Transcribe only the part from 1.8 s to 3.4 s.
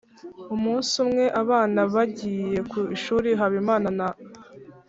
bagiye ku ishuri